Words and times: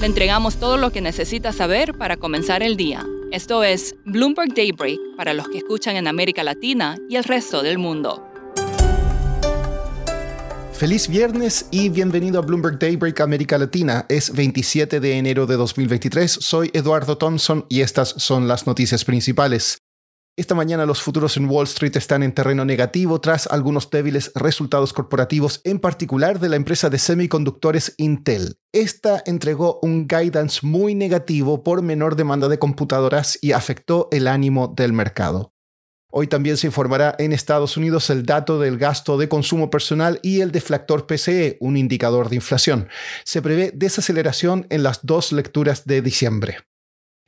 Le 0.00 0.06
entregamos 0.06 0.56
todo 0.56 0.78
lo 0.78 0.90
que 0.92 1.02
necesita 1.02 1.52
saber 1.52 1.92
para 1.92 2.16
comenzar 2.16 2.62
el 2.62 2.78
día. 2.78 3.06
Esto 3.32 3.62
es 3.62 3.96
Bloomberg 4.06 4.54
Daybreak 4.54 4.98
para 5.14 5.34
los 5.34 5.46
que 5.48 5.58
escuchan 5.58 5.94
en 5.94 6.08
América 6.08 6.42
Latina 6.42 6.96
y 7.10 7.16
el 7.16 7.24
resto 7.24 7.62
del 7.62 7.76
mundo. 7.76 8.26
Feliz 10.72 11.06
viernes 11.06 11.66
y 11.70 11.90
bienvenido 11.90 12.38
a 12.38 12.42
Bloomberg 12.42 12.78
Daybreak 12.78 13.20
América 13.20 13.58
Latina. 13.58 14.06
Es 14.08 14.32
27 14.34 15.00
de 15.00 15.18
enero 15.18 15.44
de 15.44 15.56
2023. 15.56 16.32
Soy 16.32 16.70
Eduardo 16.72 17.18
Thompson 17.18 17.66
y 17.68 17.82
estas 17.82 18.14
son 18.16 18.48
las 18.48 18.66
noticias 18.66 19.04
principales. 19.04 19.79
Esta 20.36 20.54
mañana 20.54 20.86
los 20.86 21.02
futuros 21.02 21.36
en 21.36 21.50
Wall 21.50 21.64
Street 21.64 21.96
están 21.96 22.22
en 22.22 22.32
terreno 22.32 22.64
negativo 22.64 23.20
tras 23.20 23.46
algunos 23.48 23.90
débiles 23.90 24.32
resultados 24.34 24.92
corporativos, 24.92 25.60
en 25.64 25.80
particular 25.80 26.38
de 26.38 26.48
la 26.48 26.56
empresa 26.56 26.88
de 26.88 26.98
semiconductores 26.98 27.94
Intel. 27.98 28.58
Esta 28.72 29.22
entregó 29.26 29.80
un 29.82 30.06
guidance 30.06 30.60
muy 30.62 30.94
negativo 30.94 31.62
por 31.62 31.82
menor 31.82 32.16
demanda 32.16 32.48
de 32.48 32.58
computadoras 32.58 33.38
y 33.42 33.52
afectó 33.52 34.08
el 34.12 34.28
ánimo 34.28 34.68
del 34.68 34.92
mercado. 34.92 35.52
Hoy 36.12 36.26
también 36.26 36.56
se 36.56 36.66
informará 36.66 37.14
en 37.18 37.32
Estados 37.32 37.76
Unidos 37.76 38.10
el 38.10 38.24
dato 38.24 38.58
del 38.58 38.78
gasto 38.78 39.16
de 39.18 39.28
consumo 39.28 39.70
personal 39.70 40.18
y 40.22 40.40
el 40.40 40.52
deflactor 40.52 41.06
PCE, 41.06 41.56
un 41.60 41.76
indicador 41.76 42.28
de 42.28 42.36
inflación. 42.36 42.88
Se 43.24 43.42
prevé 43.42 43.72
desaceleración 43.74 44.66
en 44.70 44.82
las 44.82 45.00
dos 45.04 45.32
lecturas 45.32 45.84
de 45.84 46.02
diciembre. 46.02 46.69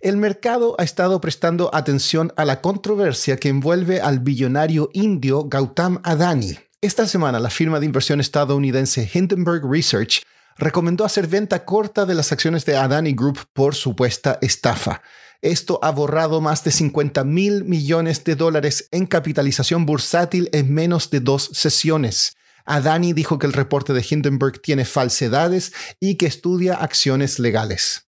El 0.03 0.17
mercado 0.17 0.75
ha 0.81 0.83
estado 0.83 1.21
prestando 1.21 1.73
atención 1.73 2.33
a 2.37 2.45
la 2.45 2.61
controversia 2.61 3.37
que 3.37 3.49
envuelve 3.49 4.01
al 4.01 4.19
billonario 4.19 4.91
indio 4.95 5.45
Gautam 5.45 6.01
Adani. 6.03 6.59
Esta 6.81 7.07
semana 7.07 7.39
la 7.39 7.51
firma 7.51 7.79
de 7.79 7.87
inversión 7.87 8.19
estadounidense 8.19 9.09
Hindenburg 9.15 9.63
Research 9.65 10.25
recomendó 10.59 11.05
hacer 11.05 11.29
venta 11.29 11.65
corta 11.65 12.05
de 12.05 12.17
las 12.17 12.33
acciones 12.33 12.65
de 12.65 12.77
Adani 12.77 13.13
Group 13.13 13.47
por 13.53 13.77
supuesta 13.77 14.41
estafa. 14.43 15.03
Esto 15.41 15.79
ha 15.83 15.93
borrado 15.93 16.41
más 16.41 16.65
de 16.65 16.73
50 16.73 17.23
mil 17.23 17.63
millones 17.63 18.25
de 18.25 18.35
dólares 18.35 18.89
en 18.91 19.07
capitalización 19.07 19.87
bursátil 19.87 20.51
en 20.53 20.75
menos 20.75 21.11
de 21.11 21.21
dos 21.21 21.49
sesiones. 21.53 22.37
Adani 22.65 23.13
dijo 23.13 23.39
que 23.39 23.47
el 23.47 23.53
reporte 23.53 23.93
de 23.93 24.05
Hindenburg 24.11 24.61
tiene 24.63 24.85
falsedades 24.85 25.73
y 26.01 26.17
que 26.17 26.27
estudia 26.27 26.75
acciones 26.75 27.39
legales. 27.39 28.09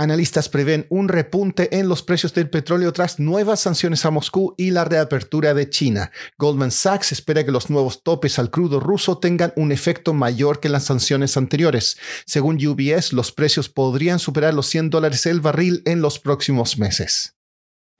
Analistas 0.00 0.48
prevén 0.48 0.86
un 0.88 1.10
repunte 1.10 1.78
en 1.78 1.86
los 1.86 2.02
precios 2.02 2.32
del 2.32 2.48
petróleo 2.48 2.90
tras 2.90 3.18
nuevas 3.20 3.60
sanciones 3.60 4.06
a 4.06 4.10
Moscú 4.10 4.54
y 4.56 4.70
la 4.70 4.86
reapertura 4.86 5.52
de 5.52 5.68
China. 5.68 6.10
Goldman 6.38 6.70
Sachs 6.70 7.12
espera 7.12 7.44
que 7.44 7.50
los 7.50 7.68
nuevos 7.68 8.02
topes 8.02 8.38
al 8.38 8.50
crudo 8.50 8.80
ruso 8.80 9.18
tengan 9.18 9.52
un 9.56 9.72
efecto 9.72 10.14
mayor 10.14 10.58
que 10.58 10.70
las 10.70 10.84
sanciones 10.84 11.36
anteriores. 11.36 11.98
Según 12.24 12.56
UBS, 12.66 13.12
los 13.12 13.30
precios 13.30 13.68
podrían 13.68 14.18
superar 14.18 14.54
los 14.54 14.68
100 14.68 14.88
dólares 14.88 15.26
el 15.26 15.42
barril 15.42 15.82
en 15.84 16.00
los 16.00 16.18
próximos 16.18 16.78
meses. 16.78 17.34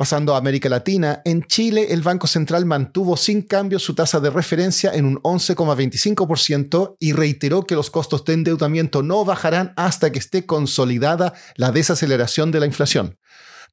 Pasando 0.01 0.35
a 0.35 0.39
América 0.39 0.71
Latina, 0.71 1.21
en 1.27 1.43
Chile 1.43 1.89
el 1.91 2.01
Banco 2.01 2.27
Central 2.27 2.65
mantuvo 2.65 3.19
sin 3.19 3.43
cambio 3.43 3.79
su 3.79 3.95
tasa 3.95 4.19
de 4.19 4.31
referencia 4.31 4.95
en 4.95 5.05
un 5.05 5.17
11,25% 5.17 6.97
y 6.99 7.13
reiteró 7.13 7.67
que 7.67 7.75
los 7.75 7.91
costos 7.91 8.25
de 8.25 8.33
endeudamiento 8.33 9.03
no 9.03 9.27
bajarán 9.27 9.75
hasta 9.77 10.11
que 10.11 10.19
esté 10.19 10.47
consolidada 10.47 11.35
la 11.55 11.71
desaceleración 11.71 12.51
de 12.51 12.61
la 12.61 12.65
inflación. 12.65 13.19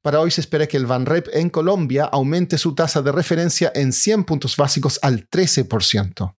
Para 0.02 0.20
hoy 0.20 0.30
se 0.30 0.42
espera 0.42 0.66
que 0.66 0.76
el 0.76 0.84
Banrep 0.84 1.28
en 1.32 1.48
Colombia 1.48 2.04
aumente 2.04 2.58
su 2.58 2.74
tasa 2.74 3.00
de 3.00 3.10
referencia 3.10 3.72
en 3.74 3.94
100 3.94 4.24
puntos 4.24 4.54
básicos 4.58 4.98
al 5.00 5.30
13%. 5.30 6.34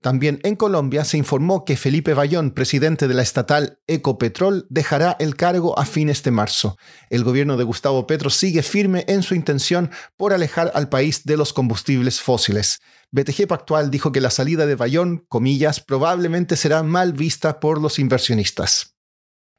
También 0.00 0.40
en 0.44 0.56
Colombia 0.56 1.04
se 1.04 1.18
informó 1.18 1.66
que 1.66 1.76
Felipe 1.76 2.14
Bayón, 2.14 2.52
presidente 2.52 3.06
de 3.06 3.12
la 3.12 3.20
estatal 3.20 3.80
Ecopetrol, 3.86 4.66
dejará 4.70 5.14
el 5.20 5.36
cargo 5.36 5.78
a 5.78 5.84
fines 5.84 6.22
de 6.22 6.30
marzo. 6.30 6.78
El 7.10 7.22
gobierno 7.22 7.58
de 7.58 7.64
Gustavo 7.64 8.06
Petro 8.06 8.30
sigue 8.30 8.62
firme 8.62 9.04
en 9.08 9.22
su 9.22 9.34
intención 9.34 9.90
por 10.16 10.32
alejar 10.32 10.72
al 10.74 10.88
país 10.88 11.24
de 11.24 11.36
los 11.36 11.52
combustibles 11.52 12.22
fósiles. 12.22 12.80
BTG 13.10 13.46
Pactual 13.46 13.90
dijo 13.90 14.10
que 14.10 14.22
la 14.22 14.30
salida 14.30 14.64
de 14.64 14.74
Bayón, 14.74 15.26
comillas, 15.28 15.80
probablemente 15.80 16.56
será 16.56 16.82
mal 16.82 17.12
vista 17.12 17.60
por 17.60 17.78
los 17.78 17.98
inversionistas. 17.98 18.96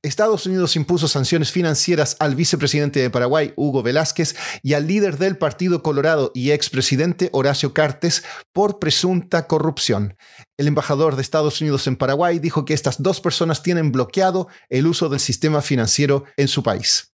Estados 0.03 0.47
Unidos 0.47 0.75
impuso 0.75 1.07
sanciones 1.07 1.51
financieras 1.51 2.17
al 2.19 2.33
vicepresidente 2.35 2.99
de 2.99 3.11
Paraguay, 3.11 3.53
Hugo 3.55 3.83
Velázquez, 3.83 4.35
y 4.63 4.73
al 4.73 4.87
líder 4.87 5.19
del 5.19 5.37
Partido 5.37 5.83
Colorado 5.83 6.31
y 6.33 6.51
expresidente 6.51 7.29
Horacio 7.33 7.73
Cartes 7.73 8.23
por 8.51 8.79
presunta 8.79 9.45
corrupción. 9.45 10.17
El 10.57 10.67
embajador 10.67 11.15
de 11.15 11.21
Estados 11.21 11.61
Unidos 11.61 11.85
en 11.85 11.97
Paraguay 11.97 12.39
dijo 12.39 12.65
que 12.65 12.73
estas 12.73 13.03
dos 13.03 13.21
personas 13.21 13.61
tienen 13.61 13.91
bloqueado 13.91 14.47
el 14.69 14.87
uso 14.87 15.07
del 15.07 15.19
sistema 15.19 15.61
financiero 15.61 16.23
en 16.35 16.47
su 16.47 16.63
país. 16.63 17.10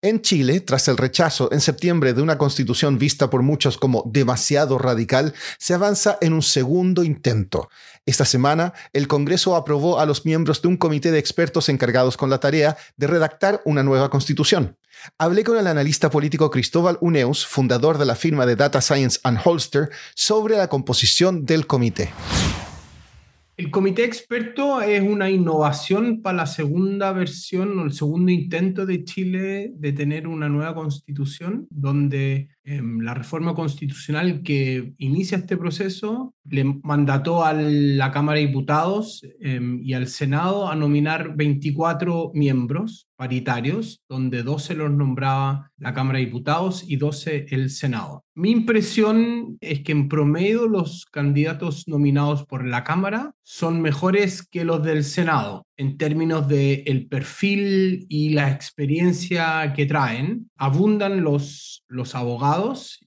En 0.00 0.22
Chile, 0.22 0.60
tras 0.60 0.86
el 0.86 0.96
rechazo 0.96 1.50
en 1.50 1.60
septiembre 1.60 2.14
de 2.14 2.22
una 2.22 2.38
constitución 2.38 2.98
vista 2.98 3.30
por 3.30 3.42
muchos 3.42 3.76
como 3.78 4.04
demasiado 4.06 4.78
radical, 4.78 5.34
se 5.58 5.74
avanza 5.74 6.18
en 6.20 6.34
un 6.34 6.42
segundo 6.42 7.02
intento. 7.02 7.68
Esta 8.06 8.24
semana, 8.24 8.74
el 8.92 9.08
Congreso 9.08 9.56
aprobó 9.56 9.98
a 9.98 10.06
los 10.06 10.24
miembros 10.24 10.62
de 10.62 10.68
un 10.68 10.76
comité 10.76 11.10
de 11.10 11.18
expertos 11.18 11.68
encargados 11.68 12.16
con 12.16 12.30
la 12.30 12.38
tarea 12.38 12.76
de 12.96 13.08
redactar 13.08 13.60
una 13.64 13.82
nueva 13.82 14.08
constitución. 14.08 14.76
Hablé 15.18 15.42
con 15.42 15.58
el 15.58 15.66
analista 15.66 16.10
político 16.10 16.48
Cristóbal 16.48 16.98
Uneus, 17.00 17.44
fundador 17.44 17.98
de 17.98 18.06
la 18.06 18.14
firma 18.14 18.46
de 18.46 18.54
Data 18.54 18.80
Science 18.80 19.18
and 19.24 19.40
Holster, 19.44 19.90
sobre 20.14 20.56
la 20.56 20.68
composición 20.68 21.44
del 21.44 21.66
comité. 21.66 22.12
El 23.58 23.72
comité 23.72 24.04
experto 24.04 24.80
es 24.80 25.02
una 25.02 25.28
innovación 25.30 26.22
para 26.22 26.36
la 26.36 26.46
segunda 26.46 27.10
versión 27.10 27.76
o 27.76 27.86
el 27.86 27.92
segundo 27.92 28.30
intento 28.30 28.86
de 28.86 29.02
Chile 29.02 29.72
de 29.74 29.92
tener 29.92 30.28
una 30.28 30.48
nueva 30.48 30.76
constitución, 30.76 31.66
donde 31.68 32.50
la 32.76 33.14
reforma 33.14 33.54
constitucional 33.54 34.42
que 34.42 34.92
inicia 34.98 35.38
este 35.38 35.56
proceso 35.56 36.34
le 36.44 36.64
mandató 36.82 37.44
a 37.44 37.52
la 37.52 38.10
Cámara 38.10 38.38
de 38.38 38.46
Diputados 38.46 39.22
em, 39.40 39.80
y 39.82 39.94
al 39.94 40.08
Senado 40.08 40.68
a 40.68 40.74
nominar 40.74 41.34
24 41.36 42.32
miembros 42.34 43.08
paritarios, 43.16 44.00
donde 44.08 44.44
12 44.44 44.74
los 44.74 44.92
nombraba 44.92 45.72
la 45.76 45.92
Cámara 45.92 46.18
de 46.18 46.26
Diputados 46.26 46.84
y 46.86 46.96
12 46.96 47.46
el 47.50 47.70
Senado. 47.70 48.24
Mi 48.34 48.50
impresión 48.52 49.58
es 49.60 49.80
que 49.80 49.90
en 49.90 50.08
promedio 50.08 50.68
los 50.68 51.04
candidatos 51.06 51.88
nominados 51.88 52.46
por 52.46 52.64
la 52.64 52.84
Cámara 52.84 53.32
son 53.42 53.80
mejores 53.80 54.46
que 54.46 54.64
los 54.64 54.84
del 54.84 55.02
Senado 55.02 55.66
en 55.76 55.96
términos 55.96 56.48
de 56.48 56.82
el 56.86 57.08
perfil 57.08 58.06
y 58.08 58.30
la 58.30 58.50
experiencia 58.50 59.72
que 59.74 59.86
traen. 59.86 60.50
Abundan 60.56 61.22
los, 61.22 61.84
los 61.88 62.14
abogados 62.14 62.57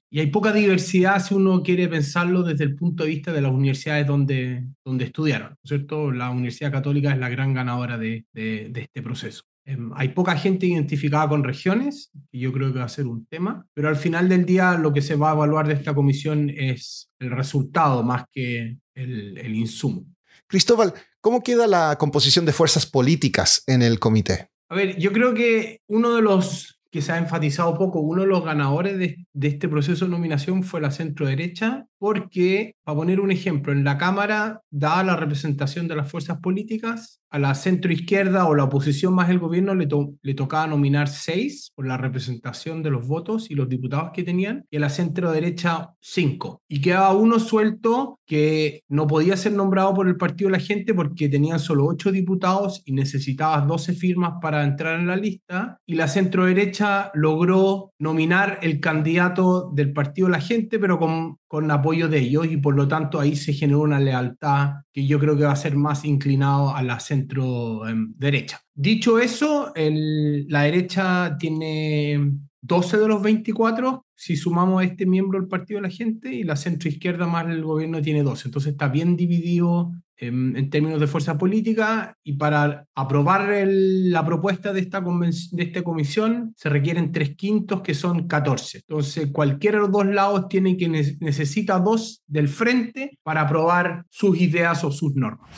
y 0.10 0.20
hay 0.20 0.28
poca 0.28 0.52
diversidad 0.52 1.24
si 1.24 1.34
uno 1.34 1.64
quiere 1.64 1.88
pensarlo 1.88 2.44
desde 2.44 2.64
el 2.64 2.76
punto 2.76 3.04
de 3.04 3.10
vista 3.10 3.32
de 3.32 3.42
las 3.42 3.52
universidades 3.52 4.08
donde, 4.08 4.66
donde 4.84 5.06
estudiaron, 5.06 5.56
¿cierto? 5.64 6.12
La 6.12 6.30
Universidad 6.30 6.72
Católica 6.72 7.12
es 7.12 7.18
la 7.18 7.30
gran 7.30 7.54
ganadora 7.54 7.98
de, 7.98 8.26
de 8.34 8.72
este 8.76 9.02
proceso. 9.02 9.44
Em, 9.66 9.92
hay 9.96 10.10
poca 10.10 10.36
gente 10.36 10.66
identificada 10.66 11.30
con 11.30 11.44
regiones, 11.44 12.12
y 12.32 12.40
yo 12.40 12.52
creo 12.52 12.74
que 12.74 12.80
va 12.80 12.86
a 12.86 12.90
ser 12.90 13.06
un 13.06 13.26
tema, 13.26 13.66
pero 13.74 13.90
al 13.90 13.96
final 13.96 14.28
del 14.28 14.46
día 14.46 14.74
lo 14.74 14.92
que 14.92 15.02
se 15.02 15.16
va 15.16 15.32
a 15.32 15.34
evaluar 15.34 15.68
de 15.68 15.76
esta 15.76 15.94
comisión 15.94 16.50
es 16.50 17.10
el 17.20 17.32
resultado 17.32 18.04
más 18.04 18.26
que 18.32 18.78
el, 18.96 19.38
el 19.38 19.56
insumo. 19.56 20.06
Cristóbal, 20.48 20.94
¿cómo 21.22 21.44
queda 21.44 21.68
la 21.68 21.96
composición 21.98 22.46
de 22.46 22.54
fuerzas 22.54 22.86
políticas 22.86 23.64
en 23.68 23.82
el 23.82 24.00
comité? 24.00 24.50
A 24.70 24.76
ver, 24.76 24.98
yo 24.98 25.12
creo 25.12 25.34
que 25.34 25.82
uno 25.88 26.16
de 26.16 26.22
los 26.22 26.81
que 26.92 27.02
se 27.02 27.12
ha 27.14 27.18
enfatizado 27.18 27.76
poco. 27.78 28.02
Uno 28.02 28.22
de 28.24 28.28
los 28.28 28.44
ganadores 28.44 28.98
de, 29.00 29.26
de 29.34 29.48
este 29.48 29.70
proceso 29.70 30.06
de 30.06 30.12
nominación 30.12 30.64
fue 30.64 30.82
la 30.82 30.92
centro 30.92 31.26
derecha, 31.28 31.88
porque, 32.02 32.78
para 32.84 32.98
poner 32.98 33.20
un 33.20 33.30
ejemplo, 33.30 33.72
en 33.72 33.84
la 33.84 34.00
Cámara, 34.00 34.64
dada 34.72 35.04
la 35.04 35.16
representación 35.16 35.88
de 35.88 35.96
las 35.96 36.10
fuerzas 36.10 36.40
políticas, 36.40 37.22
a 37.30 37.38
la 37.38 37.54
centro 37.54 37.94
izquierda 37.94 38.48
o 38.48 38.56
la 38.56 38.66
oposición 38.66 39.14
más 39.14 39.30
el 39.30 39.38
gobierno 39.38 39.76
le, 39.76 39.88
le 40.22 40.34
tocaba 40.34 40.66
nominar 40.66 41.08
seis 41.08 41.72
por 41.76 41.88
la 41.88 41.98
representación 41.98 42.82
de 42.82 42.90
los 42.90 43.08
votos 43.08 43.52
y 43.52 43.56
los 43.56 43.70
diputados 43.70 44.10
que 44.14 44.24
tenían, 44.24 44.66
y 44.72 44.78
a 44.78 44.80
la 44.80 44.90
centro 44.90 45.32
derecha 45.32 45.92
cinco. 46.02 46.64
Y 46.68 46.82
quedaba 46.82 47.14
uno 47.14 47.40
suelto 47.40 48.20
que 48.26 48.82
no 48.90 49.06
podía 49.06 49.38
ser 49.38 49.54
nombrado 49.54 49.94
por 49.94 50.08
el 50.08 50.18
Partido 50.18 50.50
de 50.50 50.58
la 50.58 50.64
Gente 50.64 50.96
porque 50.96 51.30
tenían 51.30 51.60
solo 51.60 51.86
ocho 51.86 52.12
diputados 52.12 52.82
y 52.84 52.94
necesitaba 52.94 53.62
12 53.62 53.94
firmas 53.94 54.34
para 54.42 54.64
entrar 54.64 55.00
en 55.00 55.08
la 55.08 55.16
lista, 55.16 55.78
y 55.86 55.94
la 55.94 56.08
centro 56.08 56.46
derecha 56.46 57.12
logró 57.14 57.92
nominar 58.00 58.58
el 58.64 58.80
candidato 58.80 59.70
del 59.72 59.94
Partido 59.94 60.28
de 60.28 60.32
la 60.32 60.42
Gente, 60.42 60.80
pero 60.80 60.98
con, 60.98 61.38
con 61.48 61.70
apoyo 61.70 61.91
de 61.92 62.20
ellos, 62.20 62.48
y 62.48 62.58
por 62.58 62.76
lo 62.76 62.88
tanto 62.88 63.20
ahí 63.20 63.36
se 63.36 63.54
generó 63.54 63.82
una 63.82 64.00
lealtad 64.00 64.84
que 64.92 65.06
yo 65.06 65.20
creo 65.20 65.38
que 65.38 65.44
va 65.44 65.52
a 65.52 65.56
ser 65.56 65.76
más 65.76 66.06
inclinado 66.06 66.76
a 66.76 66.82
la 66.84 67.00
centro 67.00 67.88
em, 67.88 68.14
derecha. 68.18 68.62
Dicho 68.74 69.20
eso, 69.20 69.72
la 69.76 70.62
derecha 70.64 71.38
tiene 71.38 72.32
12 72.62 72.98
de 72.98 73.08
los 73.08 73.22
24 73.22 74.06
si 74.16 74.38
sumamos 74.38 74.82
a 74.82 74.86
este 74.86 75.08
miembro 75.08 75.40
del 75.40 75.50
Partido 75.50 75.80
de 75.80 75.88
la 75.88 75.94
Gente 75.94 76.32
y 76.32 76.44
la 76.44 76.56
centro 76.56 76.88
izquierda 76.88 77.26
más 77.26 77.48
el 77.48 77.64
gobierno 77.64 78.02
tiene 78.02 78.22
12. 78.22 78.48
Entonces 78.48 78.74
está 78.74 78.88
bien 78.88 79.18
dividido 79.18 79.92
en, 80.22 80.70
términos 80.70 81.00
de 81.00 81.08
fuerza 81.08 81.38
política 81.38 82.16
y 82.24 82.34
para 82.34 82.86
aprobar 82.96 83.50
la 83.66 84.24
propuesta 84.24 84.72
de 84.72 84.82
esta, 84.82 85.02
de 85.02 85.64
esta 85.64 85.84
comisión 85.84 86.54
se 86.56 86.70
requieren 86.70 87.12
tres 87.12 87.36
quintos 87.36 87.82
que 87.82 87.96
son 87.96 88.28
14. 88.28 88.80
Entonces 88.88 89.30
cualquiera 89.32 89.78
de 89.78 89.82
los 89.82 89.92
dos 89.92 90.06
lados 90.06 90.48
tiene 90.48 90.78
que 90.78 90.88
necesita 90.88 91.80
dos 91.80 92.24
del 92.28 92.48
frente 92.48 93.18
para 93.24 93.42
aprobar 93.42 94.06
sus 94.10 94.40
ideas 94.40 94.84
o 94.84 94.92
sus 94.92 95.16
normas. 95.16 95.50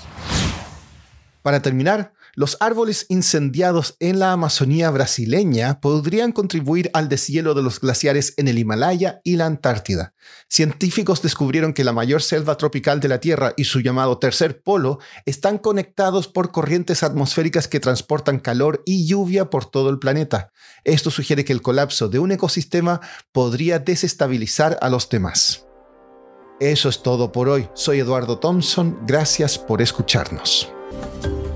Para 1.42 1.62
terminar, 1.62 2.14
los 2.36 2.58
árboles 2.60 3.06
incendiados 3.10 3.96
en 4.00 4.20
la 4.20 4.32
Amazonía 4.32 4.90
brasileña 4.90 5.80
podrían 5.80 6.32
contribuir 6.32 6.90
al 6.94 7.10
deshielo 7.10 7.54
de 7.54 7.62
los 7.62 7.80
glaciares 7.80 8.34
en 8.38 8.48
el 8.48 8.58
Himalaya 8.58 9.22
y 9.24 9.36
la 9.36 9.46
Antártida. 9.46 10.14
Científicos 10.50 11.22
descubrieron 11.22 11.74
que 11.74 11.84
la 11.84 11.94
mayor 11.94 12.22
selva 12.22 12.58
tropical 12.58 13.00
de 13.00 13.08
la 13.08 13.20
Tierra 13.20 13.54
y 13.56 13.66
su 13.66 13.82
llamado 13.82 14.18
tercer 14.18 14.62
polo 14.62 15.00
están 15.26 15.58
conectados 15.58 16.28
por 16.28 16.52
corrientes 16.52 17.04
atmosféricas 17.04 17.68
que 17.68 17.80
transportan 17.80 18.40
calor 18.40 18.82
y 18.86 19.06
lluvia 19.06 19.50
por 19.50 19.66
todo 19.66 19.90
el 19.90 20.00
planeta. 20.00 20.52
Esto 20.84 21.12
sugiere 21.12 21.46
que 21.46 21.54
el 21.54 21.62
colapso 21.62 22.10
de 22.10 22.20
un 22.20 22.32
ecosistema 22.32 23.02
podría 23.32 23.80
desestabilizar 23.80 24.78
a 24.82 24.90
los 24.90 25.10
demás. 25.10 25.68
Eso 26.60 26.90
es 26.90 27.04
todo 27.04 27.32
por 27.32 27.50
hoy. 27.50 27.68
Soy 27.74 28.00
Eduardo 28.00 28.40
Thompson. 28.40 29.00
Gracias 29.06 29.58
por 29.58 29.82
escucharnos. 29.82 30.72